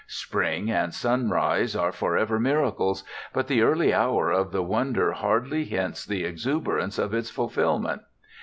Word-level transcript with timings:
Spring 0.07 0.71
and 0.71 0.95
sunrise 0.95 1.75
are 1.75 1.91
forever 1.91 2.39
miracles, 2.39 3.03
but 3.33 3.45
the 3.45 3.61
early 3.61 3.93
hour 3.93 4.31
of 4.31 4.51
the 4.51 4.63
wonder 4.63 5.11
hardly 5.11 5.63
hints 5.63 6.07
the 6.07 6.23
exuberance 6.23 6.97
of 6.97 7.13
its 7.13 7.29
fulfilment. 7.29 8.01